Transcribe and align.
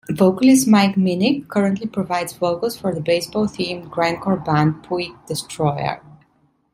Vocalist 0.09 0.67
Mike 0.67 0.95
Minnick 0.95 1.47
currently 1.47 1.85
provides 1.85 2.33
vocals 2.33 2.75
for 2.75 2.91
the 2.91 2.99
baseball-themed 3.01 3.87
grindcore 3.91 4.43
band 4.43 4.81
Puig 4.83 5.11
Destroyer. 5.27 6.01